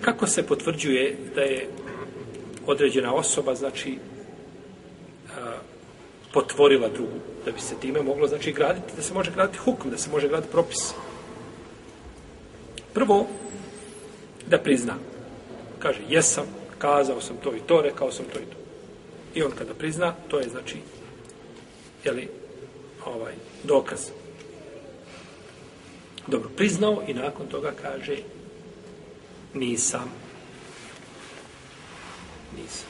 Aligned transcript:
Kako 0.00 0.26
se 0.26 0.46
potvrđuje 0.46 1.16
da 1.34 1.40
je 1.40 1.68
određena 2.66 3.14
osoba, 3.14 3.54
znači, 3.54 3.98
a, 5.36 5.52
potvorila 6.32 6.88
drugu, 6.88 7.18
da 7.44 7.52
bi 7.52 7.60
se 7.60 7.74
time 7.80 8.02
moglo, 8.02 8.28
znači, 8.28 8.52
graditi, 8.52 8.92
da 8.96 9.02
se 9.02 9.14
može 9.14 9.30
graditi 9.30 9.58
hukm, 9.58 9.90
da 9.90 9.98
se 9.98 10.10
može 10.10 10.28
graditi 10.28 10.52
propis. 10.52 10.94
Prvo, 12.92 13.26
da 14.46 14.58
prizna. 14.58 14.94
Kaže, 15.78 16.00
jesam, 16.08 16.46
kazao 16.78 17.20
sam 17.20 17.36
to 17.36 17.54
i 17.54 17.60
to, 17.66 17.82
rekao 17.82 18.12
sam 18.12 18.24
to 18.32 18.38
i 18.38 18.42
to. 18.42 18.58
I 19.34 19.42
on 19.42 19.50
kada 19.50 19.74
prizna, 19.74 20.14
to 20.28 20.38
je, 20.38 20.48
znači, 20.48 20.76
jeli, 22.04 22.28
ovaj, 23.06 23.32
dokaz. 23.64 24.10
Dobro, 26.26 26.48
priznao 26.56 27.02
i 27.06 27.14
nakon 27.14 27.46
toga 27.46 27.72
kaže, 27.82 28.16
nisam. 29.58 30.10
Nisam. 32.56 32.88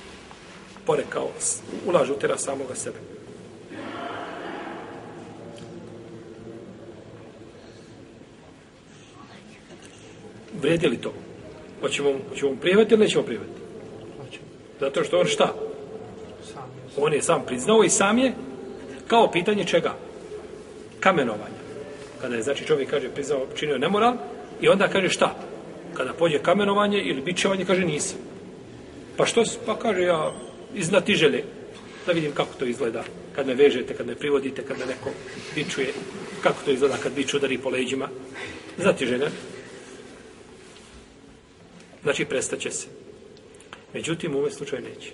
Porekao, 0.87 1.31
ulažu 1.87 2.15
tera 2.15 2.39
samoga 2.39 2.75
sebe. 2.75 2.99
Vredi 10.63 10.89
li 10.89 10.97
to? 10.97 11.13
Hoćemo, 11.81 12.13
hoćemo 12.29 12.57
prihvatiti 12.61 12.95
ili 12.95 13.05
nećemo 13.05 13.25
prihvatiti? 13.25 13.61
Zato 14.81 15.05
što 15.05 15.19
on 15.19 15.27
šta? 15.27 15.55
On 16.97 17.13
je 17.13 17.23
sam 17.23 17.43
priznao 17.47 17.85
i 17.85 17.91
sam 17.91 18.19
je 18.19 18.33
kao 19.07 19.31
pitanje 19.31 19.65
čega? 19.65 19.95
Kamenovanja. 21.01 21.59
Kada 22.21 22.37
je, 22.37 22.43
znači, 22.43 22.65
čovjek 22.65 22.91
kaže, 22.91 23.09
priznao, 23.09 23.47
činio 23.55 23.79
nemoral, 23.79 24.15
i 24.61 24.69
onda 24.69 24.89
kaže 24.89 25.09
šta? 25.09 25.35
Kada 25.99 26.13
pođe 26.13 26.39
kamenovanje 26.39 27.03
ili 27.03 27.23
bićevanje, 27.23 27.65
kaže 27.65 27.85
nisam. 27.85 28.19
Pa 29.17 29.27
što? 29.27 29.45
Pa 29.67 29.79
kaže 29.79 30.03
ja 30.03 30.33
iznati 30.75 31.15
žele, 31.15 31.43
da 32.07 32.13
vidim 32.13 32.33
kako 32.33 32.55
to 32.59 32.65
izgleda 32.65 33.05
kad 33.35 33.47
me 33.47 33.55
vežete, 33.55 33.95
kad 33.95 34.07
me 34.07 34.15
privodite, 34.15 34.63
kad 34.63 34.79
me 34.79 34.87
neko 34.87 35.11
bičuje, 35.55 35.93
kako 36.43 36.65
to 36.65 36.71
izgleda 36.71 36.97
kad 37.03 37.13
bić 37.13 37.35
udari 37.35 37.59
po 37.59 37.71
leđima. 37.71 38.09
Znati 38.79 39.07
želje. 39.07 39.31
Znači, 42.03 42.25
prestaće 42.25 42.71
se. 42.71 42.87
Međutim, 43.95 44.35
u 44.35 44.39
ovom 44.39 44.51
slučaju 44.51 44.83
neće. 44.83 45.11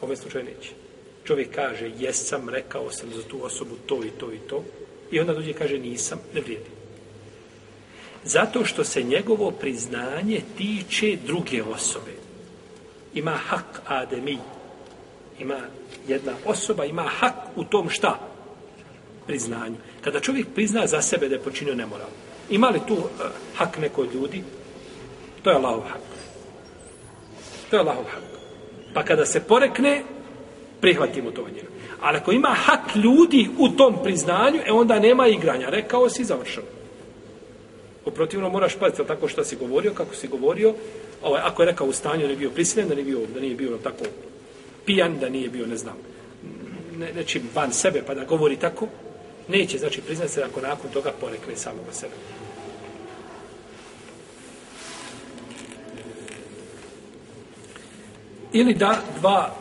U 0.00 0.04
ovom 0.04 0.16
slučaju 0.16 0.44
neće. 0.44 0.70
Čovjek 1.24 1.54
kaže, 1.54 1.90
jesam, 1.98 2.48
rekao 2.48 2.90
sam 2.90 3.08
za 3.14 3.22
tu 3.22 3.44
osobu 3.44 3.76
to 3.86 4.04
i 4.04 4.10
to 4.10 4.32
i 4.32 4.38
to. 4.48 4.64
I 5.10 5.20
onda 5.20 5.34
dođe 5.34 5.50
i 5.50 5.54
kaže, 5.54 5.78
nisam, 5.78 6.20
ne 6.34 6.40
vrijedi. 6.40 6.79
Zato 8.24 8.64
što 8.64 8.84
se 8.84 9.02
njegovo 9.02 9.50
priznanje 9.50 10.40
tiče 10.58 11.16
druge 11.26 11.62
osobe. 11.62 12.12
Ima 13.14 13.30
hak 13.30 13.82
ademi. 13.86 14.38
Ima 15.38 15.58
jedna 16.08 16.32
osoba, 16.44 16.84
ima 16.84 17.02
hak 17.02 17.34
u 17.56 17.64
tom 17.64 17.90
šta? 17.90 18.18
Priznanju. 19.26 19.76
Kada 20.00 20.20
čovjek 20.20 20.46
prizna 20.54 20.86
za 20.86 21.02
sebe 21.02 21.28
da 21.28 21.34
je 21.34 21.42
počinio 21.42 21.74
nemoral. 21.74 22.08
Ima 22.50 22.68
li 22.68 22.80
tu 22.88 22.94
uh, 22.94 23.04
hak 23.54 23.78
neko 23.78 24.04
ljudi? 24.14 24.42
To 25.42 25.50
je 25.50 25.56
Allahov 25.56 25.80
hak. 25.80 26.02
To 27.70 27.76
je 27.76 27.80
Allahov 27.80 28.04
hak. 28.04 28.22
Pa 28.94 29.02
kada 29.02 29.26
se 29.26 29.40
porekne, 29.40 30.02
prihvatimo 30.80 31.30
to 31.30 31.42
od 31.42 31.52
njega. 31.52 31.68
Ali 32.00 32.16
ako 32.16 32.32
ima 32.32 32.48
hak 32.48 32.96
ljudi 32.96 33.48
u 33.58 33.68
tom 33.68 33.96
priznanju, 34.02 34.60
e 34.66 34.72
onda 34.72 34.98
nema 34.98 35.26
igranja. 35.26 35.68
Rekao 35.68 36.08
si, 36.08 36.24
završeno. 36.24 36.79
Uprotivno 38.04 38.48
moraš 38.48 38.74
paziti 38.74 39.02
tako 39.06 39.28
što 39.28 39.44
si 39.44 39.56
govorio, 39.56 39.92
kako 39.94 40.14
si 40.14 40.28
govorio. 40.28 40.74
Ovaj, 41.22 41.40
ako 41.44 41.62
je 41.62 41.66
rekao 41.66 41.86
u 41.86 41.92
stanju 41.92 42.28
da 42.28 42.34
bio 42.34 42.50
prisiljen, 42.50 42.88
da 42.88 42.94
nije 42.94 43.04
bio, 43.04 43.20
da 43.34 43.40
nije 43.40 43.54
bio 43.54 43.78
tako 43.82 44.04
pijan, 44.86 45.18
da 45.18 45.28
nije 45.28 45.48
bio, 45.48 45.66
ne 45.66 45.76
znam, 45.76 45.96
ne, 46.98 47.12
nečim 47.12 47.42
van 47.54 47.72
sebe, 47.72 48.02
pa 48.06 48.14
da 48.14 48.24
govori 48.24 48.56
tako, 48.56 48.86
neće, 49.48 49.78
znači, 49.78 50.00
priznati 50.00 50.32
se 50.32 50.42
ako 50.42 50.60
nakon 50.60 50.90
toga 50.90 51.12
porekne 51.20 51.56
samoga 51.56 51.92
sebe. 51.92 52.14
Ili 58.52 58.74
da 58.74 58.98
dva 59.20 59.54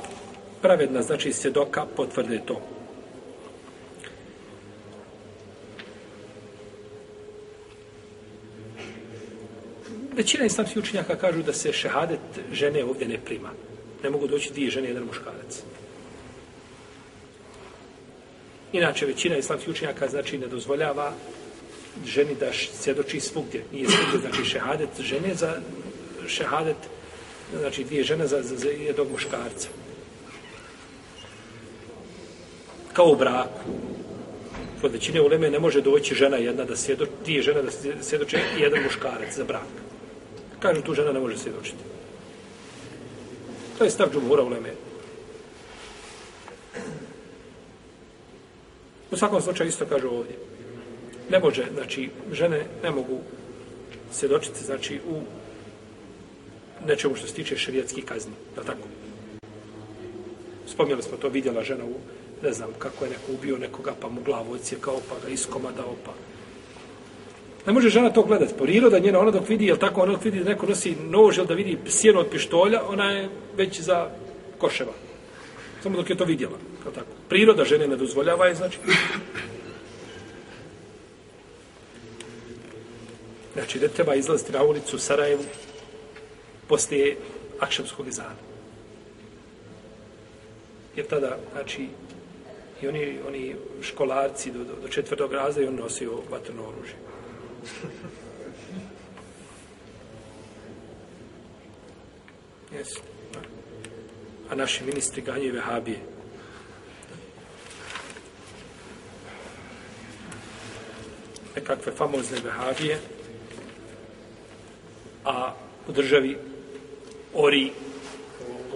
pravedna, 0.61 1.01
znači 1.01 1.33
svjedoka, 1.33 1.85
potvrde 1.95 2.41
to. 2.45 2.61
Većina 10.19 10.45
islamskih 10.45 10.77
učenjaka 10.77 11.15
kažu 11.15 11.43
da 11.43 11.53
se 11.53 11.73
šehadet 11.73 12.19
žene 12.51 12.83
ovdje 12.83 13.07
ne 13.07 13.17
prima. 13.25 13.49
Ne 14.03 14.09
mogu 14.09 14.27
doći 14.27 14.53
dvije 14.53 14.71
žene, 14.71 14.87
jedan 14.87 15.03
muškarac. 15.03 15.61
Inače, 18.73 19.05
većina 19.05 19.37
islamskih 19.37 19.69
učenjaka 19.69 20.07
znači 20.07 20.37
ne 20.37 20.47
dozvoljava 20.47 21.13
ženi 22.05 22.35
da 22.39 22.51
svjedoči 22.53 23.19
svugdje. 23.19 23.63
Nije 23.71 23.87
svugdje, 23.89 24.19
znači 24.19 24.49
šehadet 24.49 24.89
žene 24.99 25.35
za 25.35 25.53
šehadet, 26.27 26.77
znači 27.59 27.83
dvije 27.83 28.03
žene 28.03 28.27
za, 28.27 28.41
za, 28.43 28.55
za 28.55 28.69
jednog 28.69 29.11
muškarca. 29.11 29.67
Kao 32.93 33.05
u 33.05 33.15
braku. 33.15 33.59
Kod 34.81 34.91
većine 34.91 35.21
uleme 35.21 35.49
ne 35.49 35.59
može 35.59 35.81
doći 35.81 36.15
žena 36.15 36.37
jedna 36.37 36.65
da 36.65 36.75
svjedoči, 36.75 37.11
dvije 37.23 37.41
žene 37.41 37.61
da 37.63 37.71
svjedoči 38.01 38.37
jedan 38.57 38.83
muškarac 38.83 39.35
za 39.35 39.43
brak. 39.43 39.88
Kažu, 40.59 40.81
tu 40.81 40.93
žena 40.93 41.11
ne 41.11 41.19
može 41.19 41.37
svjedočiti. 41.37 41.83
To 43.77 43.83
je 43.83 43.89
stav 43.89 44.09
džumhura 44.13 44.43
u 44.43 44.49
Leme. 44.49 44.73
U 49.11 49.17
svakom 49.17 49.41
slučaju 49.41 49.69
isto 49.69 49.85
kažu 49.85 50.07
ovdje. 50.07 50.35
Ne 51.29 51.39
može, 51.39 51.65
znači, 51.73 52.09
žene 52.31 52.65
ne 52.83 52.91
mogu 52.91 53.19
svjedočiti, 54.11 54.65
znači, 54.65 54.99
u 55.09 55.21
nečemu 56.87 57.15
što 57.15 57.27
se 57.27 57.33
tiče 57.33 57.57
šarijetskih 57.57 58.05
kazni. 58.05 58.33
Da 58.55 58.63
tako? 58.63 58.87
Spomnjali 60.67 61.03
smo 61.03 61.17
to, 61.17 61.29
vidjela 61.29 61.63
žena 61.63 61.85
u, 61.85 61.95
ne 62.43 62.53
znam, 62.53 62.69
kako 62.79 63.05
je 63.05 63.11
neko 63.11 63.31
ubio 63.31 63.57
nekoga, 63.57 63.93
pa 64.01 64.09
mu 64.09 64.21
glavu 64.21 64.53
ocijekao, 64.53 65.01
pa 65.09 65.15
ga 65.25 65.33
iskomadao, 65.33 65.95
pa 66.05 66.11
Ne 67.65 67.73
može 67.73 67.89
žena 67.89 68.09
to 68.09 68.23
gledati. 68.23 68.53
Priroda 68.57 68.99
njena, 68.99 69.19
ona 69.19 69.31
dok 69.31 69.49
vidi, 69.49 69.65
jel 69.65 69.77
tako, 69.77 70.01
ona 70.01 70.11
dok 70.11 70.23
vidi 70.23 70.39
da 70.43 70.49
neko 70.49 70.65
nosi 70.65 70.95
nož 71.09 71.37
ili 71.37 71.47
da 71.47 71.53
vidi 71.53 71.77
sjeno 71.87 72.19
od 72.19 72.29
pištolja, 72.31 72.81
ona 72.87 73.11
je 73.11 73.29
već 73.57 73.81
za 73.81 74.09
koševa. 74.57 74.93
Samo 75.83 75.97
dok 75.97 76.09
je 76.09 76.17
to 76.17 76.25
vidjela. 76.25 76.57
Jel 76.83 76.93
tako. 76.93 77.07
Priroda 77.29 77.65
žene 77.65 77.87
ne 77.87 77.95
dozvoljava 77.95 78.45
je, 78.45 78.55
znači... 78.55 78.77
Znači, 83.53 83.79
ne 83.79 83.87
treba 83.87 84.15
izlaziti 84.15 84.51
na 84.51 84.63
ulicu 84.63 84.95
u 84.95 84.99
Sarajevu 84.99 85.43
poslije 86.67 87.17
akšamskog 87.59 88.07
izana. 88.07 88.35
Jer 90.95 91.05
tada, 91.07 91.37
znači, 91.51 91.87
i 92.81 92.87
oni, 92.87 93.17
oni 93.27 93.55
školarci 93.81 94.51
do, 94.51 94.59
do, 94.59 94.73
do 94.81 94.87
četvrtog 94.87 95.33
razda 95.33 95.61
i 95.61 95.67
on 95.67 95.75
nosio 95.75 96.11
vatrno 96.31 96.63
oružje. 96.63 96.95
Jesu. 102.77 103.01
A 104.49 104.55
naši 104.55 104.83
ministri 104.83 105.21
ganjaju 105.21 105.53
vehabije. 105.53 105.99
Nekakve 111.55 111.91
famozne 111.91 112.37
vehabije. 112.43 112.99
A 115.25 115.53
u 115.87 115.91
državi 115.91 116.37
ori, 117.33 117.71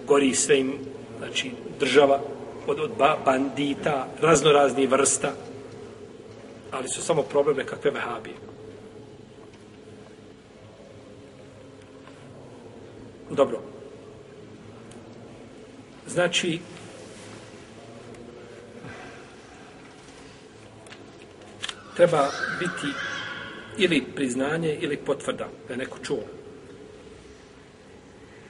gori 0.06 0.36
sve 0.36 0.60
im, 0.60 0.74
znači 1.18 1.52
država 1.80 2.22
od, 2.68 2.80
od 2.80 2.92
bandita, 3.26 4.08
raznoraznih 4.22 4.90
vrsta, 4.90 5.32
ali 6.72 6.90
su 6.90 7.02
samo 7.02 7.22
problem 7.22 7.58
nekakve 7.58 7.92
vehabije. 7.92 8.53
Dobro. 13.30 13.62
Znači, 16.08 16.60
treba 21.96 22.30
biti 22.60 22.94
ili 23.78 24.04
priznanje 24.16 24.78
ili 24.82 24.98
potvrda 24.98 25.48
da 25.68 25.74
je 25.74 25.78
neko 25.78 25.98
čuo. 26.04 26.43